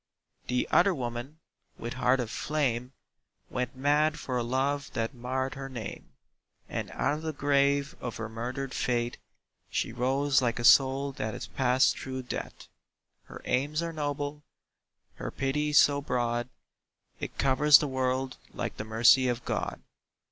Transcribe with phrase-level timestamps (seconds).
[0.47, 1.37] The other woman,
[1.77, 2.91] with heart of flame,
[3.51, 6.13] Went mad for a love that marred her name:
[6.67, 9.17] And out of the grave of her murdered faith
[9.69, 12.67] She rose like a soul that has passed through death.
[13.25, 14.41] Her aims are noble,
[15.17, 16.49] her pity so broad,
[17.19, 19.83] It covers the world like the mercy of God.